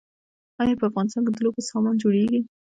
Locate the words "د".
1.33-1.37